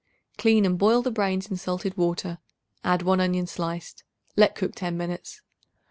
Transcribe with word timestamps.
Clean 0.35 0.65
and 0.65 0.79
boil 0.79 1.03
the 1.03 1.11
brains 1.11 1.51
in 1.51 1.57
salted 1.57 1.95
water; 1.95 2.39
add 2.83 3.03
1 3.03 3.19
onion 3.21 3.45
sliced; 3.45 4.03
let 4.35 4.55
cook 4.55 4.73
ten 4.73 4.97
minutes. 4.97 5.43